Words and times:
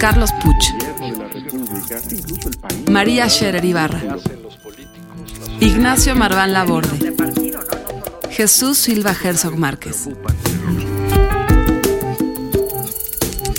Carlos 0.00 0.30
Puch, 0.42 0.64
María 2.88 3.28
Scherer 3.28 3.62
Ibarra, 3.62 4.00
Ignacio 5.60 6.16
Marván 6.16 6.54
Laborde, 6.54 7.14
Jesús 8.30 8.78
Silva 8.78 9.12
Herzog 9.12 9.58
Márquez. 9.58 10.08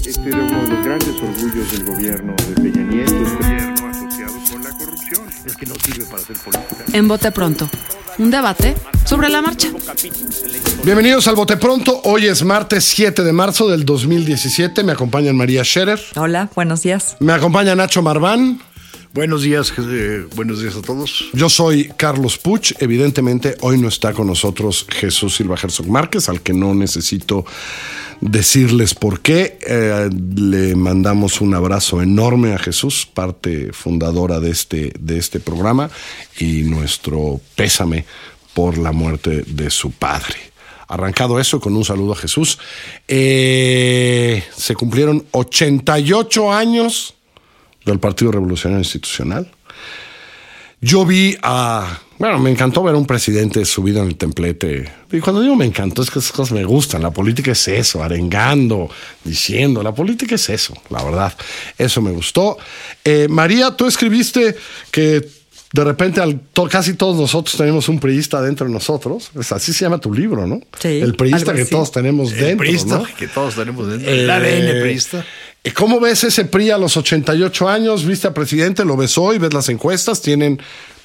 Este 0.03 0.29
era 0.29 0.39
uno 0.39 0.61
de 0.63 0.67
los 0.69 0.83
grandes 0.83 1.15
orgullos 1.21 1.71
del 1.73 1.85
gobierno 1.85 2.33
de 2.33 2.53
Peña 2.55 2.83
Nieto. 2.87 3.13
Gobierno 3.13 3.87
asociado 3.87 4.33
con 4.51 4.63
la 4.63 4.71
corrupción. 4.71 5.27
Es 5.45 5.55
que 5.55 5.65
no 5.67 5.75
sirve 5.75 6.05
para 6.05 6.23
hacer 6.23 6.37
política. 6.37 6.85
En 6.91 7.07
Bote 7.07 7.31
Pronto, 7.31 7.69
un 8.17 8.31
debate 8.31 8.75
sobre 9.11 9.27
la 9.27 9.41
marcha. 9.41 9.67
Bienvenidos 10.85 11.27
al 11.27 11.35
Bote 11.35 11.57
Pronto. 11.57 11.99
Hoy 12.05 12.27
es 12.27 12.45
martes 12.45 12.85
7 12.85 13.25
de 13.25 13.33
marzo 13.33 13.67
del 13.67 13.83
2017. 13.83 14.85
Me 14.85 14.93
acompañan 14.93 15.35
María 15.35 15.65
Scherer. 15.65 15.99
Hola, 16.15 16.49
buenos 16.55 16.83
días. 16.83 17.17
Me 17.19 17.33
acompaña 17.33 17.75
Nacho 17.75 18.01
Marván. 18.01 18.61
Buenos 19.13 19.41
días, 19.41 19.73
eh, 19.77 20.25
buenos 20.37 20.61
días 20.61 20.77
a 20.77 20.81
todos. 20.81 21.25
Yo 21.33 21.49
soy 21.49 21.91
Carlos 21.97 22.37
Puch. 22.37 22.71
Evidentemente, 22.79 23.57
hoy 23.59 23.77
no 23.77 23.89
está 23.89 24.13
con 24.13 24.27
nosotros 24.27 24.85
Jesús 24.87 25.35
Silva 25.35 25.57
Herzog 25.61 25.89
Márquez, 25.89 26.29
al 26.29 26.39
que 26.39 26.53
no 26.53 26.73
necesito 26.73 27.43
decirles 28.21 28.93
por 28.93 29.19
qué. 29.19 29.59
Eh, 29.67 30.09
le 30.37 30.73
mandamos 30.77 31.41
un 31.41 31.53
abrazo 31.53 32.01
enorme 32.01 32.53
a 32.53 32.59
Jesús, 32.59 33.05
parte 33.13 33.73
fundadora 33.73 34.39
de 34.39 34.51
este, 34.51 34.93
de 34.97 35.17
este 35.17 35.41
programa, 35.41 35.89
y 36.39 36.61
nuestro 36.61 37.41
pésame 37.57 38.05
por 38.53 38.77
la 38.77 38.91
muerte 38.91 39.43
de 39.47 39.69
su 39.69 39.91
padre. 39.91 40.35
Arrancado 40.87 41.39
eso 41.39 41.61
con 41.61 41.75
un 41.75 41.85
saludo 41.85 42.13
a 42.13 42.17
Jesús. 42.17 42.59
Eh, 43.07 44.43
se 44.55 44.75
cumplieron 44.75 45.25
88 45.31 46.51
años 46.51 47.13
del 47.85 47.99
Partido 47.99 48.33
Revolucionario 48.33 48.81
Institucional. 48.81 49.49
Yo 50.81 51.05
vi 51.05 51.37
a. 51.43 51.99
Bueno, 52.17 52.39
me 52.39 52.51
encantó 52.51 52.83
ver 52.83 52.95
a 52.95 52.97
un 52.97 53.05
presidente 53.05 53.63
subido 53.65 54.01
en 54.01 54.09
el 54.09 54.15
templete. 54.15 54.91
Y 55.11 55.19
cuando 55.19 55.41
digo 55.41 55.55
me 55.55 55.65
encantó, 55.65 56.01
es 56.01 56.11
que 56.11 56.19
esas 56.19 56.31
cosas 56.31 56.53
me 56.53 56.65
gustan. 56.65 57.01
La 57.01 57.11
política 57.11 57.51
es 57.51 57.67
eso, 57.67 58.03
arengando, 58.03 58.89
diciendo. 59.23 59.81
La 59.81 59.93
política 59.93 60.35
es 60.35 60.49
eso, 60.49 60.73
la 60.89 61.03
verdad. 61.03 61.33
Eso 61.77 62.01
me 62.01 62.11
gustó. 62.11 62.57
Eh, 63.05 63.27
María, 63.29 63.71
tú 63.71 63.87
escribiste 63.87 64.55
que 64.91 65.25
de 65.73 65.83
repente 65.83 66.19
al, 66.19 66.39
to, 66.39 66.67
casi 66.67 66.95
todos 66.95 67.17
nosotros 67.17 67.55
tenemos 67.55 67.87
un 67.87 67.99
priista 67.99 68.41
dentro 68.41 68.67
de 68.67 68.73
nosotros. 68.73 69.31
Es, 69.39 69.51
así 69.51 69.71
se 69.71 69.85
llama 69.85 69.99
tu 69.99 70.13
libro, 70.13 70.45
¿no? 70.45 70.59
Sí, 70.79 70.99
El 70.99 71.15
priista 71.15 71.53
que 71.53 71.65
todos 71.65 71.91
tenemos 71.91 72.31
dentro. 72.31 72.47
el 72.47 72.57
priista, 72.57 72.97
¿no? 72.97 73.05
que 73.17 73.27
todos 73.27 73.55
tenemos 73.55 73.87
dentro. 73.87 74.11
Eh, 74.11 74.23
el 74.23 74.29
ADN 74.29 74.81
priista. 74.81 75.25
¿Y 75.63 75.71
¿Cómo 75.71 75.99
ves 75.99 76.23
ese 76.23 76.45
PRI 76.45 76.71
a 76.71 76.77
los 76.77 76.97
88 76.97 77.69
años? 77.69 78.05
¿Viste 78.05 78.27
a 78.27 78.33
presidente? 78.33 78.83
¿Lo 78.83 78.97
ves 78.97 79.17
hoy? 79.17 79.37
¿Ves 79.37 79.53
las 79.53 79.69
encuestas? 79.69 80.21
Tienen 80.21 80.59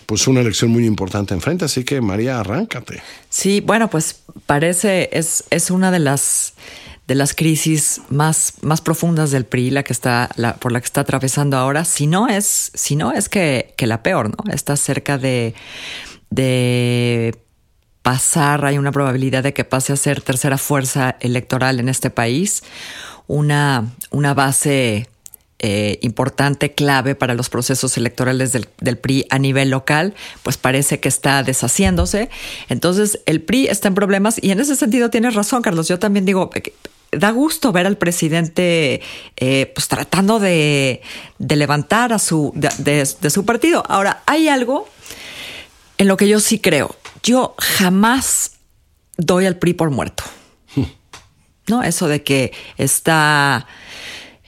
pues 0.06 0.26
una 0.26 0.40
elección 0.40 0.70
muy 0.70 0.86
importante 0.86 1.34
enfrente, 1.34 1.64
así 1.64 1.84
que 1.84 2.00
María, 2.00 2.40
arráncate. 2.40 3.02
Sí, 3.28 3.60
bueno, 3.60 3.90
pues 3.90 4.20
parece, 4.46 5.10
es, 5.12 5.44
es 5.50 5.70
una 5.70 5.90
de 5.90 5.98
las 5.98 6.54
de 7.06 7.14
las 7.14 7.34
crisis 7.34 8.00
más, 8.08 8.54
más 8.62 8.80
profundas 8.80 9.30
del 9.30 9.44
PRI, 9.44 9.70
la 9.70 9.84
que 9.84 9.92
está, 9.92 10.28
por 10.58 10.72
la 10.72 10.80
que 10.80 10.86
está 10.86 11.02
atravesando 11.02 11.56
ahora, 11.56 11.84
si 11.84 12.06
no 12.06 12.28
es, 12.28 12.72
es 12.74 13.28
que, 13.28 13.74
que 13.76 13.86
la 13.86 14.02
peor, 14.02 14.30
¿no? 14.30 14.52
Está 14.52 14.76
cerca 14.76 15.16
de, 15.16 15.54
de 16.30 17.36
pasar, 18.02 18.64
hay 18.64 18.78
una 18.78 18.92
probabilidad 18.92 19.44
de 19.44 19.52
que 19.52 19.64
pase 19.64 19.92
a 19.92 19.96
ser 19.96 20.20
tercera 20.20 20.58
fuerza 20.58 21.16
electoral 21.20 21.78
en 21.78 21.88
este 21.88 22.10
país, 22.10 22.64
una, 23.28 23.92
una 24.10 24.34
base 24.34 25.08
eh, 25.58 25.98
importante, 26.02 26.74
clave 26.74 27.14
para 27.14 27.34
los 27.34 27.48
procesos 27.48 27.96
electorales 27.96 28.52
del, 28.52 28.68
del, 28.78 28.98
PRI 28.98 29.26
a 29.30 29.38
nivel 29.38 29.70
local, 29.70 30.14
pues 30.42 30.56
parece 30.56 31.00
que 31.00 31.08
está 31.08 31.42
deshaciéndose. 31.42 32.30
Entonces, 32.68 33.20
el 33.26 33.40
PRI 33.40 33.68
está 33.68 33.88
en 33.88 33.94
problemas 33.94 34.38
y 34.42 34.50
en 34.50 34.60
ese 34.60 34.76
sentido 34.76 35.08
tienes 35.08 35.34
razón, 35.34 35.62
Carlos. 35.62 35.88
Yo 35.88 35.98
también 35.98 36.26
digo, 36.26 36.50
da 37.12 37.30
gusto 37.30 37.72
ver 37.72 37.86
al 37.86 37.96
presidente 37.96 39.00
eh, 39.36 39.72
pues 39.74 39.88
tratando 39.88 40.38
de, 40.38 41.02
de, 41.38 41.56
levantar 41.56 42.12
a 42.12 42.18
su, 42.18 42.52
de, 42.54 42.68
de, 42.78 43.08
de 43.20 43.30
su 43.30 43.44
partido. 43.44 43.82
Ahora, 43.88 44.22
hay 44.26 44.48
algo 44.48 44.88
en 45.98 46.08
lo 46.08 46.16
que 46.16 46.28
yo 46.28 46.40
sí 46.40 46.58
creo. 46.58 46.96
Yo 47.22 47.54
jamás 47.58 48.52
doy 49.16 49.46
al 49.46 49.56
PRI 49.56 49.74
por 49.74 49.90
muerto. 49.90 50.24
¿No? 51.66 51.82
Eso 51.82 52.08
de 52.08 52.22
que 52.22 52.52
está 52.76 53.66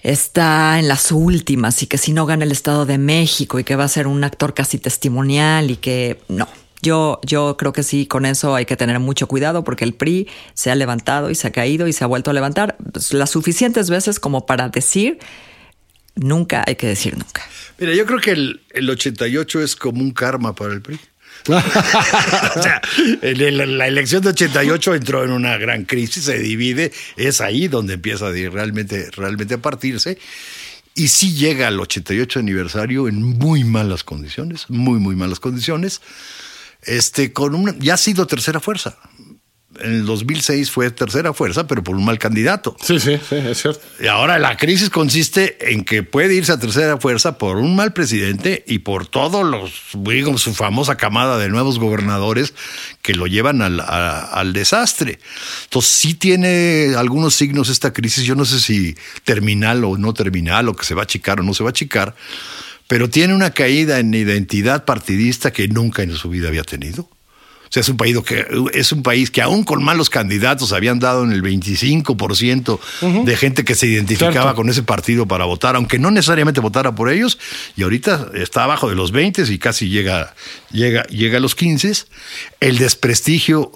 está 0.02 0.78
en 0.78 0.88
las 0.88 1.10
últimas 1.10 1.82
y 1.82 1.86
que 1.86 1.98
si 1.98 2.12
no 2.12 2.24
gana 2.24 2.44
el 2.44 2.52
Estado 2.52 2.86
de 2.86 2.98
México 2.98 3.58
y 3.58 3.64
que 3.64 3.76
va 3.76 3.84
a 3.84 3.88
ser 3.88 4.06
un 4.06 4.22
actor 4.22 4.54
casi 4.54 4.78
testimonial 4.78 5.70
y 5.70 5.76
que 5.76 6.20
no. 6.28 6.48
Yo, 6.80 7.20
yo 7.24 7.56
creo 7.56 7.72
que 7.72 7.82
sí, 7.82 8.06
con 8.06 8.24
eso 8.24 8.54
hay 8.54 8.64
que 8.64 8.76
tener 8.76 8.98
mucho 9.00 9.26
cuidado 9.26 9.64
porque 9.64 9.84
el 9.84 9.94
PRI 9.94 10.28
se 10.54 10.70
ha 10.70 10.74
levantado 10.74 11.30
y 11.30 11.34
se 11.34 11.48
ha 11.48 11.52
caído 11.52 11.88
y 11.88 11.92
se 11.92 12.04
ha 12.04 12.06
vuelto 12.06 12.30
a 12.30 12.34
levantar 12.34 12.76
las 13.10 13.30
suficientes 13.30 13.90
veces 13.90 14.20
como 14.20 14.46
para 14.46 14.68
decir 14.68 15.18
nunca 16.14 16.64
hay 16.66 16.76
que 16.76 16.88
decir 16.88 17.16
nunca. 17.16 17.42
Mira, 17.78 17.94
yo 17.94 18.06
creo 18.06 18.20
que 18.20 18.32
el, 18.32 18.60
el 18.70 18.90
88 18.90 19.62
es 19.62 19.76
como 19.76 20.00
un 20.00 20.12
karma 20.12 20.54
para 20.54 20.74
el 20.74 20.82
PRI. 20.82 20.98
o 21.48 22.62
sea, 22.62 22.82
la 23.22 23.86
elección 23.86 24.22
de 24.22 24.30
88 24.30 24.94
entró 24.94 25.24
en 25.24 25.30
una 25.30 25.56
gran 25.56 25.84
crisis, 25.84 26.24
se 26.24 26.38
divide, 26.38 26.92
es 27.16 27.40
ahí 27.40 27.68
donde 27.68 27.94
empieza 27.94 28.30
realmente, 28.30 29.10
realmente 29.12 29.54
a 29.54 29.58
partirse. 29.58 30.18
Y 30.94 31.08
sí 31.08 31.34
llega 31.34 31.68
al 31.68 31.78
88 31.78 32.40
aniversario 32.40 33.06
en 33.06 33.22
muy 33.22 33.62
malas 33.62 34.02
condiciones, 34.02 34.66
muy, 34.68 34.98
muy 34.98 35.14
malas 35.14 35.38
condiciones. 35.38 36.02
Este, 36.82 37.32
con 37.32 37.54
una, 37.54 37.74
ya 37.78 37.94
ha 37.94 37.98
sido 37.98 38.26
tercera 38.26 38.60
fuerza. 38.60 38.96
En 39.80 39.92
el 39.92 40.06
2006 40.06 40.70
fue 40.70 40.90
tercera 40.90 41.32
fuerza, 41.32 41.66
pero 41.66 41.84
por 41.84 41.94
un 41.94 42.04
mal 42.04 42.18
candidato. 42.18 42.76
Sí, 42.82 42.98
sí, 42.98 43.20
sí, 43.28 43.36
es 43.36 43.62
cierto. 43.62 43.80
Y 44.00 44.06
ahora 44.06 44.38
la 44.38 44.56
crisis 44.56 44.90
consiste 44.90 45.72
en 45.72 45.84
que 45.84 46.02
puede 46.02 46.34
irse 46.34 46.52
a 46.52 46.58
tercera 46.58 46.98
fuerza 46.98 47.38
por 47.38 47.58
un 47.58 47.76
mal 47.76 47.92
presidente 47.92 48.64
y 48.66 48.80
por 48.80 49.06
todos 49.06 49.46
los, 49.46 49.72
digamos, 49.94 50.42
su 50.42 50.54
famosa 50.54 50.96
camada 50.96 51.38
de 51.38 51.48
nuevos 51.48 51.78
gobernadores 51.78 52.54
que 53.02 53.14
lo 53.14 53.26
llevan 53.26 53.62
al, 53.62 53.78
a, 53.80 54.20
al 54.24 54.52
desastre. 54.52 55.20
Entonces 55.64 55.92
sí 55.92 56.14
tiene 56.14 56.94
algunos 56.96 57.34
signos 57.34 57.68
esta 57.68 57.92
crisis. 57.92 58.24
Yo 58.24 58.34
no 58.34 58.46
sé 58.46 58.58
si 58.58 58.96
terminal 59.22 59.84
o 59.84 59.96
no 59.96 60.12
terminal, 60.12 60.68
o 60.68 60.74
que 60.74 60.86
se 60.86 60.94
va 60.94 61.02
a 61.02 61.04
achicar 61.04 61.40
o 61.40 61.42
no 61.44 61.54
se 61.54 61.62
va 61.62 61.68
a 61.68 61.70
achicar, 61.70 62.16
pero 62.88 63.08
tiene 63.08 63.34
una 63.34 63.50
caída 63.52 64.00
en 64.00 64.12
identidad 64.12 64.84
partidista 64.84 65.52
que 65.52 65.68
nunca 65.68 66.02
en 66.02 66.16
su 66.16 66.30
vida 66.30 66.48
había 66.48 66.64
tenido. 66.64 67.02
O 67.68 67.70
sea, 67.70 67.82
es 67.82 67.88
un 67.90 67.98
país 67.98 68.16
que 68.24 68.46
es 68.72 68.92
un 68.92 69.02
país 69.02 69.30
que 69.30 69.42
aún 69.42 69.62
con 69.62 69.84
malos 69.84 70.08
candidatos 70.08 70.72
habían 70.72 70.98
dado 70.98 71.22
en 71.22 71.32
el 71.32 71.42
25% 71.42 72.70
uh 72.72 72.78
-huh. 73.06 73.24
de 73.24 73.36
gente 73.36 73.62
que 73.62 73.74
se 73.74 73.86
identificaba 73.86 74.32
Cierto. 74.32 74.54
con 74.54 74.70
ese 74.70 74.82
partido 74.82 75.26
para 75.28 75.44
votar, 75.44 75.76
aunque 75.76 75.98
no 75.98 76.10
necesariamente 76.10 76.60
votara 76.60 76.94
por 76.94 77.10
ellos, 77.10 77.38
y 77.76 77.82
ahorita 77.82 78.30
está 78.34 78.64
abajo 78.64 78.88
de 78.88 78.94
los 78.96 79.12
20 79.12 79.42
y 79.52 79.58
casi 79.58 79.90
llega, 79.90 80.34
llega, 80.72 81.02
llega 81.08 81.36
a 81.36 81.40
los 81.40 81.54
15. 81.54 81.92
El 82.60 82.78
desprestigio 82.78 83.70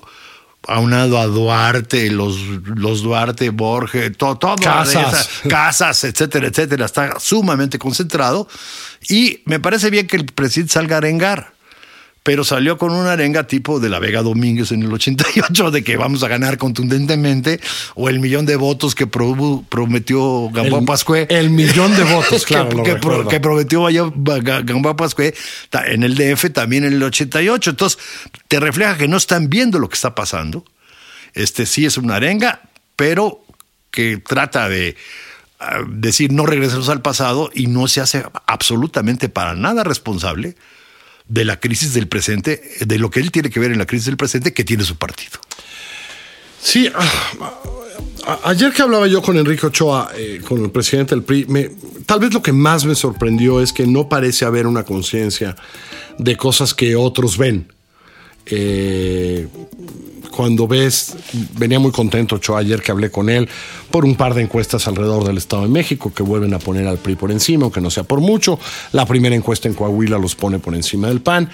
aunado 0.69 1.19
a 1.19 1.27
Duarte, 1.27 2.11
los, 2.11 2.39
los 2.65 3.03
Duarte, 3.03 3.50
Borges, 3.50 4.17
todo, 4.17 4.37
todo 4.39 4.56
casas. 4.56 5.28
Esa, 5.45 5.49
casas, 5.49 6.05
etcétera, 6.05 6.47
etcétera, 6.47 6.87
está 6.87 7.19
sumamente 7.19 7.78
concentrado. 7.78 8.49
Y 9.09 9.41
me 9.45 9.61
parece 9.61 9.91
bien 9.91 10.06
que 10.06 10.17
el 10.17 10.27
presidente 10.27 10.75
salga 10.75 10.97
a 10.97 10.99
arengar 10.99 11.55
pero 12.22 12.44
salió 12.44 12.78
con 12.78 12.93
una 12.93 13.12
arenga 13.12 13.47
tipo 13.47 13.81
de 13.81 13.88
la 13.88 13.99
Vega 13.99 14.22
Domínguez 14.22 14.71
en 14.71 14.83
el 14.83 14.93
88 14.93 15.71
de 15.71 15.83
que 15.83 15.97
vamos 15.97 16.22
a 16.22 16.28
ganar 16.28 16.56
contundentemente 16.56 17.61
o 17.94 18.08
el 18.08 18.20
millón 18.20 18.47
de 18.47 18.56
votos 18.56 18.94
que 18.94 19.06
pro, 19.06 19.64
prometió 19.69 20.49
Gamboa 20.50 20.82
Pascué. 20.82 21.26
El 21.29 21.50
millón 21.50 21.94
de 21.97 22.05
votos, 22.05 22.44
claro. 22.47 22.69
que, 22.69 22.94
que, 22.94 23.29
que, 23.29 23.41
prometió 23.41 23.87
Gamboa 24.14 24.97
Pascué 24.97 25.35
en 25.87 26.05
el 26.05 26.14
DF 26.14 26.52
también 26.52 26.85
en 26.85 26.93
el 26.93 27.02
88. 27.02 27.70
Entonces, 27.70 27.99
te 28.47 28.61
refleja 28.61 28.97
que 28.97 29.08
no 29.08 29.17
están 29.17 29.50
viendo 29.50 29.79
lo 29.79 29.88
que 29.88 29.94
está 29.94 30.14
pasando. 30.14 30.64
Este 31.35 31.67
sí 31.67 31.87
es 31.87 31.97
una 31.97 32.17
arenga, 32.17 32.61
pero 32.94 33.41
que 33.91 34.19
trata 34.19 34.69
de 34.69 34.97
uh, 35.61 35.88
decir 35.88 36.32
no 36.32 36.47
regresemos 36.47 36.88
al 36.88 37.02
pasado 37.02 37.50
y 37.52 37.67
no 37.67 37.88
se 37.88 38.00
hace 38.00 38.25
absolutamente 38.47 39.29
para 39.29 39.55
nada 39.55 39.82
responsable 39.82 40.56
de 41.32 41.46
la 41.46 41.58
crisis 41.58 41.94
del 41.94 42.08
presente, 42.08 42.62
de 42.81 42.99
lo 42.99 43.08
que 43.08 43.19
él 43.19 43.32
tiene 43.32 43.49
que 43.49 43.58
ver 43.58 43.73
en 43.73 43.79
la 43.79 43.87
crisis 43.87 44.05
del 44.05 44.19
presente 44.19 44.52
que 44.52 44.64
tiene 44.64 44.84
su 44.84 44.96
partido. 44.96 45.40
Sí, 46.61 46.93
a, 46.94 48.38
ayer 48.44 48.70
que 48.70 48.82
hablaba 48.82 49.06
yo 49.06 49.23
con 49.23 49.38
Enrique 49.38 49.67
Ochoa, 49.67 50.11
eh, 50.14 50.43
con 50.46 50.62
el 50.62 50.70
presidente 50.70 51.14
del 51.14 51.25
PRI, 51.25 51.46
tal 52.05 52.20
vez 52.20 52.34
lo 52.34 52.43
que 52.43 52.52
más 52.52 52.84
me 52.84 52.94
sorprendió 52.94 53.62
es 53.62 53.73
que 53.73 53.87
no 53.87 54.11
parece 54.11 54.44
haber 54.44 54.67
una 54.67 54.84
conciencia 54.84 55.56
de 56.19 56.37
cosas 56.37 56.75
que 56.75 56.96
otros 56.96 57.38
ven. 57.38 57.73
Eh, 58.44 59.49
cuando 60.32 60.67
ves, 60.67 61.14
venía 61.56 61.79
muy 61.79 61.93
contento 61.93 62.37
Ochoa 62.37 62.58
ayer 62.58 62.82
que 62.82 62.90
hablé 62.90 63.11
con 63.11 63.29
él 63.29 63.49
por 63.90 64.05
un 64.05 64.17
par 64.17 64.34
de 64.34 64.43
encuestas 64.43 64.88
alrededor 64.88 65.25
del 65.25 65.38
Estado 65.38 65.62
de 65.62 65.69
México 65.69 66.12
que 66.12 66.25
vuelven 66.25 66.52
a 66.55 66.58
poner 66.58 66.88
al 66.88 66.99
PRI 66.99 67.14
por 67.14 67.31
encima, 67.31 67.64
aunque 67.64 67.81
no 67.81 67.90
sea 67.90 68.02
por 68.02 68.20
mucho. 68.20 68.58
La 68.90 69.06
primera 69.06 69.37
encuesta 69.37 69.69
en 69.69 69.75
Coahuila 69.75 70.19
los 70.19 70.34
pone 70.34 70.58
por 70.58 70.75
encima 70.75 71.08
del 71.08 71.20
PAN. 71.20 71.49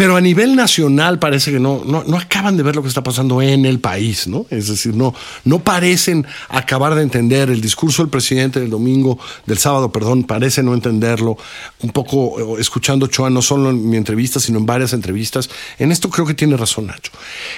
Pero 0.00 0.16
a 0.16 0.20
nivel 0.22 0.56
nacional 0.56 1.18
parece 1.18 1.52
que 1.52 1.60
no, 1.60 1.82
no, 1.84 2.02
no, 2.04 2.16
acaban 2.16 2.56
de 2.56 2.62
ver 2.62 2.74
lo 2.74 2.80
que 2.80 2.88
está 2.88 3.02
pasando 3.02 3.42
en 3.42 3.66
el 3.66 3.80
país, 3.80 4.26
¿no? 4.26 4.46
Es 4.48 4.68
decir, 4.68 4.94
no, 4.94 5.14
no 5.44 5.58
parecen 5.58 6.26
acabar 6.48 6.94
de 6.94 7.02
entender 7.02 7.50
el 7.50 7.60
discurso 7.60 8.02
del 8.02 8.08
presidente 8.08 8.60
del 8.60 8.70
domingo, 8.70 9.18
del 9.44 9.58
sábado, 9.58 9.92
perdón, 9.92 10.24
parece 10.24 10.62
no 10.62 10.72
entenderlo. 10.72 11.36
Un 11.82 11.90
poco 11.90 12.56
eh, 12.56 12.60
escuchando 12.62 13.08
Choa, 13.08 13.28
no 13.28 13.42
solo 13.42 13.68
en 13.68 13.90
mi 13.90 13.98
entrevista, 13.98 14.40
sino 14.40 14.58
en 14.58 14.64
varias 14.64 14.94
entrevistas. 14.94 15.50
En 15.78 15.92
esto 15.92 16.08
creo 16.08 16.24
que 16.24 16.32
tiene 16.32 16.56
razón 16.56 16.86
Nacho. 16.86 17.12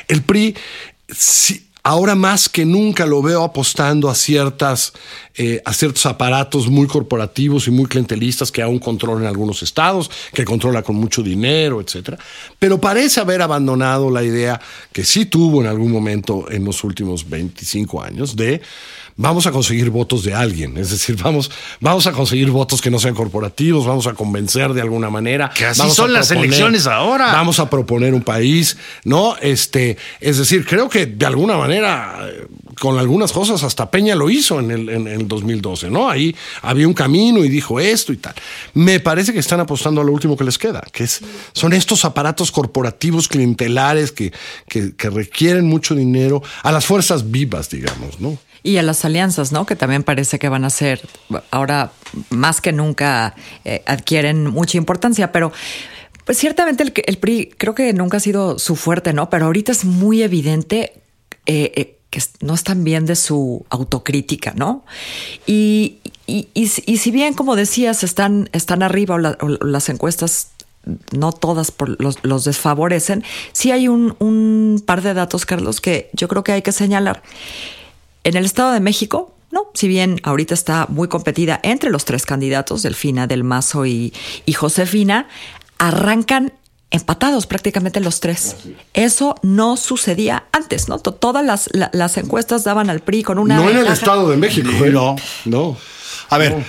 El 0.08 0.22
PRI, 0.22 0.56
sí, 1.16 1.68
Ahora 1.84 2.14
más 2.14 2.48
que 2.48 2.64
nunca 2.64 3.06
lo 3.06 3.22
veo 3.22 3.42
apostando 3.42 4.08
a 4.08 4.14
eh, 5.34 5.62
a 5.64 5.72
ciertos 5.72 6.06
aparatos 6.06 6.68
muy 6.68 6.86
corporativos 6.86 7.66
y 7.66 7.72
muy 7.72 7.86
clientelistas 7.86 8.52
que 8.52 8.62
aún 8.62 8.78
controlan 8.78 9.26
algunos 9.26 9.64
estados, 9.64 10.08
que 10.32 10.44
controla 10.44 10.82
con 10.82 10.94
mucho 10.94 11.24
dinero, 11.24 11.80
etcétera. 11.80 12.18
Pero 12.60 12.80
parece 12.80 13.20
haber 13.20 13.42
abandonado 13.42 14.10
la 14.12 14.22
idea 14.22 14.60
que 14.92 15.02
sí 15.02 15.26
tuvo 15.26 15.60
en 15.60 15.66
algún 15.66 15.90
momento 15.90 16.48
en 16.52 16.64
los 16.64 16.84
últimos 16.84 17.28
25 17.28 18.00
años 18.00 18.36
de 18.36 18.60
vamos 19.16 19.46
a 19.46 19.52
conseguir 19.52 19.90
votos 19.90 20.24
de 20.24 20.34
alguien, 20.34 20.76
es 20.78 20.90
decir, 20.90 21.16
vamos, 21.22 21.50
vamos 21.80 22.06
a 22.06 22.12
conseguir 22.12 22.50
votos 22.50 22.80
que 22.80 22.90
no 22.90 22.98
sean 22.98 23.14
corporativos, 23.14 23.86
vamos 23.86 24.06
a 24.06 24.14
convencer 24.14 24.72
de 24.72 24.80
alguna 24.80 25.10
manera. 25.10 25.50
Que 25.50 25.66
así 25.66 25.90
son 25.90 26.12
las 26.12 26.30
elecciones 26.30 26.86
ahora. 26.86 27.32
Vamos 27.32 27.58
a 27.58 27.68
proponer 27.68 28.14
un 28.14 28.22
país, 28.22 28.76
¿no? 29.04 29.36
Este, 29.40 29.96
es 30.20 30.38
decir, 30.38 30.66
creo 30.66 30.88
que 30.88 31.06
de 31.06 31.26
alguna 31.26 31.56
manera, 31.56 32.18
con 32.78 32.98
algunas 32.98 33.32
cosas, 33.32 33.62
hasta 33.62 33.90
Peña 33.90 34.14
lo 34.14 34.30
hizo 34.30 34.60
en 34.60 34.70
el, 34.70 34.88
en, 34.88 35.06
el 35.06 35.28
2012, 35.28 35.90
¿no? 35.90 36.08
Ahí 36.08 36.34
había 36.62 36.88
un 36.88 36.94
camino 36.94 37.44
y 37.44 37.48
dijo 37.48 37.80
esto 37.80 38.12
y 38.12 38.16
tal. 38.16 38.34
Me 38.74 39.00
parece 39.00 39.32
que 39.32 39.38
están 39.38 39.60
apostando 39.60 40.00
a 40.00 40.04
lo 40.04 40.12
último 40.12 40.36
que 40.36 40.44
les 40.44 40.58
queda, 40.58 40.82
que 40.92 41.04
es, 41.04 41.20
son 41.52 41.72
estos 41.72 42.04
aparatos 42.04 42.50
corporativos 42.50 43.28
clientelares 43.28 44.12
que, 44.12 44.32
que, 44.68 44.94
que 44.94 45.10
requieren 45.10 45.66
mucho 45.66 45.94
dinero, 45.94 46.42
a 46.62 46.72
las 46.72 46.86
fuerzas 46.86 47.30
vivas, 47.30 47.70
digamos, 47.70 48.20
¿no? 48.20 48.38
Y 48.62 48.76
a 48.76 48.82
las 48.82 49.04
alianzas, 49.04 49.52
¿no? 49.52 49.66
Que 49.66 49.76
también 49.76 50.02
parece 50.02 50.38
que 50.38 50.48
van 50.48 50.64
a 50.64 50.70
ser, 50.70 51.00
ahora 51.50 51.92
más 52.30 52.60
que 52.60 52.72
nunca, 52.72 53.34
eh, 53.64 53.82
adquieren 53.86 54.46
mucha 54.46 54.78
importancia, 54.78 55.32
pero 55.32 55.52
pues 56.24 56.38
ciertamente 56.38 56.82
el, 56.84 56.92
el, 57.06 57.18
PRI 57.18 57.54
creo 57.58 57.74
que 57.74 57.92
nunca 57.92 58.18
ha 58.18 58.20
sido 58.20 58.58
su 58.58 58.76
fuerte, 58.76 59.12
¿no? 59.12 59.30
Pero 59.30 59.46
ahorita 59.46 59.72
es 59.72 59.84
muy 59.84 60.22
evidente 60.22 60.92
eh, 61.46 61.72
eh, 61.74 61.98
que 62.10 62.22
no 62.40 62.54
están 62.54 62.84
bien 62.84 63.06
de 63.06 63.16
su 63.16 63.64
autocrítica, 63.70 64.52
¿no? 64.54 64.84
Y, 65.46 65.98
y, 66.26 66.48
y, 66.54 66.70
y, 66.86 66.96
si 66.98 67.10
bien, 67.10 67.34
como 67.34 67.56
decías, 67.56 68.04
están, 68.04 68.48
están 68.52 68.82
arriba 68.82 69.16
o, 69.16 69.18
la, 69.18 69.36
o 69.40 69.48
las 69.48 69.88
encuestas 69.88 70.50
no 71.12 71.32
todas 71.32 71.70
por 71.70 72.00
los, 72.00 72.18
los, 72.22 72.44
desfavorecen, 72.44 73.24
sí 73.52 73.70
hay 73.70 73.88
un, 73.88 74.16
un 74.18 74.82
par 74.84 75.02
de 75.02 75.14
datos, 75.14 75.46
Carlos, 75.46 75.80
que 75.80 76.10
yo 76.12 76.28
creo 76.28 76.44
que 76.44 76.52
hay 76.52 76.62
que 76.62 76.72
señalar. 76.72 77.22
En 78.24 78.36
el 78.36 78.44
Estado 78.44 78.72
de 78.72 78.80
México, 78.80 79.34
no, 79.50 79.70
si 79.74 79.88
bien 79.88 80.20
ahorita 80.22 80.54
está 80.54 80.86
muy 80.88 81.08
competida 81.08 81.60
entre 81.62 81.90
los 81.90 82.04
tres 82.04 82.24
candidatos, 82.24 82.82
Delfina, 82.82 83.26
Del 83.26 83.44
Mazo 83.44 83.86
y, 83.86 84.12
y 84.46 84.52
Josefina, 84.52 85.28
arrancan 85.78 86.52
empatados 86.90 87.46
prácticamente 87.46 88.00
los 88.00 88.20
tres. 88.20 88.56
Eso 88.94 89.34
no 89.42 89.76
sucedía 89.76 90.44
antes, 90.52 90.88
¿no? 90.88 90.98
Todas 90.98 91.44
las, 91.44 91.68
la, 91.72 91.90
las 91.92 92.16
encuestas 92.18 92.64
daban 92.64 92.90
al 92.90 93.00
PRI 93.00 93.22
con 93.22 93.38
una. 93.38 93.56
No 93.56 93.68
en 93.68 93.78
el 93.78 93.86
Estado 93.86 94.28
de 94.28 94.36
México, 94.36 94.70
¿eh? 94.84 94.90
no. 94.90 95.16
No. 95.44 95.76
A 96.28 96.38
ver. 96.38 96.56
No 96.56 96.64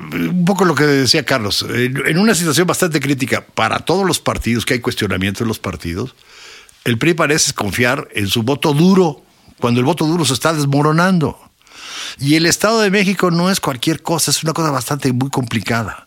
un 0.00 0.44
poco 0.44 0.64
lo 0.64 0.74
que 0.74 0.84
decía 0.84 1.24
Carlos, 1.24 1.64
en 1.68 2.18
una 2.18 2.34
situación 2.34 2.66
bastante 2.66 3.00
crítica 3.00 3.46
para 3.46 3.80
todos 3.80 4.04
los 4.06 4.18
partidos, 4.18 4.66
que 4.66 4.74
hay 4.74 4.80
cuestionamiento 4.80 5.44
en 5.44 5.48
los 5.48 5.58
partidos, 5.58 6.14
el 6.84 6.98
PRI 6.98 7.14
parece 7.14 7.52
confiar 7.52 8.08
en 8.12 8.26
su 8.26 8.42
voto 8.42 8.72
duro 8.74 9.22
cuando 9.60 9.80
el 9.80 9.86
voto 9.86 10.06
duro 10.06 10.24
se 10.24 10.34
está 10.34 10.52
desmoronando. 10.52 11.38
Y 12.18 12.34
el 12.36 12.46
Estado 12.46 12.80
de 12.80 12.90
México 12.90 13.30
no 13.30 13.50
es 13.50 13.60
cualquier 13.60 14.02
cosa, 14.02 14.30
es 14.30 14.42
una 14.42 14.52
cosa 14.52 14.70
bastante 14.70 15.12
muy 15.12 15.30
complicada. 15.30 16.06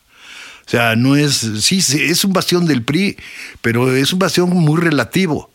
O 0.66 0.70
sea, 0.70 0.96
no 0.96 1.16
es, 1.16 1.36
sí, 1.62 1.78
es 1.78 2.26
un 2.26 2.34
bastión 2.34 2.66
del 2.66 2.84
PRI, 2.84 3.18
pero 3.62 3.96
es 3.96 4.12
un 4.12 4.20
bastión 4.20 4.50
muy 4.50 4.82
relativo. 4.82 5.50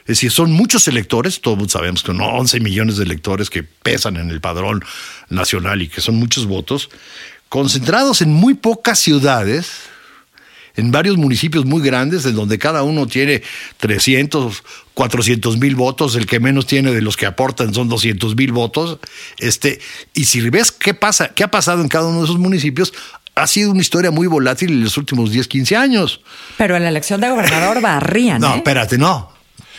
Es 0.00 0.16
decir, 0.16 0.30
son 0.30 0.52
muchos 0.52 0.88
electores, 0.88 1.40
todos 1.40 1.72
sabemos 1.72 2.02
que 2.02 2.14
no 2.14 2.26
11 2.28 2.60
millones 2.60 2.96
de 2.96 3.04
electores 3.04 3.50
que 3.50 3.62
pesan 3.62 4.16
en 4.16 4.30
el 4.30 4.40
padrón 4.40 4.82
nacional 5.28 5.82
y 5.82 5.88
que 5.88 6.00
son 6.00 6.16
muchos 6.16 6.46
votos, 6.46 6.88
concentrados 7.48 8.22
en 8.22 8.32
muy 8.32 8.54
pocas 8.54 8.98
ciudades, 8.98 9.70
en 10.78 10.92
varios 10.92 11.16
municipios 11.16 11.64
muy 11.64 11.82
grandes, 11.82 12.24
en 12.24 12.36
donde 12.36 12.56
cada 12.56 12.84
uno 12.84 13.08
tiene 13.08 13.42
300, 13.78 14.62
400 14.94 15.58
mil 15.58 15.74
votos, 15.74 16.14
el 16.14 16.26
que 16.26 16.38
menos 16.38 16.66
tiene 16.66 16.92
de 16.92 17.02
los 17.02 17.16
que 17.16 17.26
aportan 17.26 17.74
son 17.74 17.88
200 17.88 18.36
mil 18.36 18.52
votos. 18.52 19.00
Este, 19.38 19.80
y 20.14 20.26
si 20.26 20.40
ves 20.48 20.70
qué 20.70 20.94
pasa, 20.94 21.34
qué 21.34 21.42
ha 21.42 21.50
pasado 21.50 21.82
en 21.82 21.88
cada 21.88 22.06
uno 22.06 22.18
de 22.20 22.24
esos 22.26 22.38
municipios, 22.38 22.94
ha 23.34 23.48
sido 23.48 23.72
una 23.72 23.80
historia 23.80 24.12
muy 24.12 24.28
volátil 24.28 24.70
en 24.70 24.84
los 24.84 24.96
últimos 24.96 25.32
10, 25.32 25.48
15 25.48 25.76
años. 25.76 26.20
Pero 26.56 26.76
en 26.76 26.84
la 26.84 26.90
elección 26.90 27.20
de 27.20 27.28
gobernador 27.28 27.80
barrían. 27.82 28.40
No, 28.40 28.54
¿eh? 28.54 28.58
espérate, 28.58 28.98
no. 28.98 29.32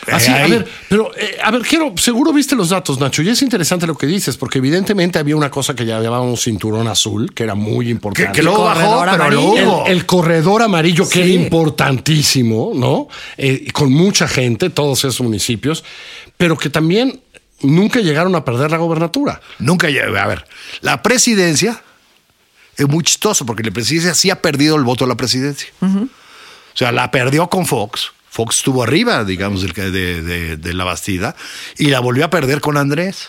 Así, 0.07 0.31
a 0.31 0.48
ver, 0.48 0.68
pero 0.88 1.12
eh, 1.18 1.38
a 1.44 1.51
ver, 1.51 1.62
quiero, 1.62 1.94
seguro 1.98 2.31
viste 2.31 2.56
los 2.56 2.69
datos, 2.69 3.00
Nacho, 3.00 3.22
y 3.22 3.30
es 3.30 3.42
interesante 3.42 3.86
lo 3.86 3.98
que 3.98 4.07
dices, 4.07 4.38
porque 4.38 4.60
evidentemente 4.60 5.19
había 5.19 5.36
una 5.36 5.51
cosa 5.51 5.75
que 5.75 5.86
ya 5.86 6.00
llamábamos 6.00 6.42
cinturón 6.42 6.88
azul, 6.88 7.34
que 7.34 7.44
era 7.44 7.56
muy 7.56 7.90
importante. 7.90 8.31
Que, 8.31 8.38
que 8.38 8.44
luego 8.44 8.63
bajó, 8.63 9.06
pero 9.18 9.42
hubo. 9.42 9.86
El, 9.86 9.92
el, 9.92 10.06
corredor 10.06 10.62
amarillo, 10.63 11.07
que 11.07 11.24
sí. 11.24 11.34
era 11.34 11.44
importantísimo, 11.44 12.72
¿no? 12.74 13.07
Eh, 13.38 13.72
con 13.72 13.92
mucha 13.92 14.28
gente, 14.28 14.69
todos 14.69 15.00
esos 15.00 15.22
municipios, 15.22 15.84
pero 16.38 16.57
que 16.57 16.69
también 16.69 17.22
nunca 17.62 18.00
llegaron 18.00 18.36
a 18.36 18.46
perder 18.46 18.72
la 18.72 18.78
gobernatura. 18.78 19.42
Nunca, 19.60 19.88
a 19.88 20.28
ver, 20.28 20.46
la 20.81 21.04
presidencia 21.04 21.81
es 22.78 22.88
muy 22.88 23.04
chistoso, 23.04 23.46
porque 23.46 23.63
la 23.63 23.72
presidencia 23.72 24.13
sí 24.13 24.30
ha 24.30 24.42
perdido 24.42 24.75
el 24.78 24.84
voto 24.84 25.04
a 25.06 25.07
la 25.07 25.16
presidencia. 25.16 25.69
Uh 25.81 25.86
-huh. 25.86 26.04
O 26.06 26.78
sea, 26.78 26.92
la 26.92 27.12
perdió 27.12 27.50
con 27.50 27.66
Fox. 27.66 28.13
Fox 28.29 28.57
estuvo 28.57 28.83
arriba, 28.83 29.23
digamos, 29.23 29.61
de, 29.61 30.73
la 30.73 30.83
Bastida 30.83 31.35
y 31.77 31.85
la 31.87 31.99
volvió 31.99 32.25
a 32.25 32.29
perder 32.29 32.61
con 32.61 32.77
Andrés. 32.77 33.27